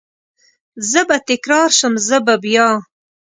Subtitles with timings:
[0.91, 2.67] زه به تکرار شم، زه به بیا،